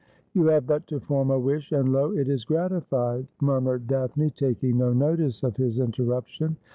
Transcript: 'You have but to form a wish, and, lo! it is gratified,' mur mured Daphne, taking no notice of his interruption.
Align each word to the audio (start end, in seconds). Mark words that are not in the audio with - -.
'You 0.33 0.47
have 0.47 0.65
but 0.65 0.87
to 0.87 0.99
form 0.99 1.29
a 1.29 1.37
wish, 1.37 1.71
and, 1.71 1.93
lo! 1.93 2.11
it 2.11 2.27
is 2.27 2.43
gratified,' 2.43 3.27
mur 3.39 3.61
mured 3.61 3.85
Daphne, 3.85 4.31
taking 4.31 4.79
no 4.79 4.93
notice 4.93 5.43
of 5.43 5.57
his 5.57 5.79
interruption. 5.79 6.57